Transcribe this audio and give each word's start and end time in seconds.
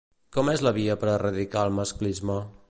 Com 0.37 0.47
és 0.53 0.63
la 0.67 0.71
via 0.77 0.95
per 1.03 1.11
erradicar 1.17 1.67
el 1.71 1.77
masclisme? 1.81 2.41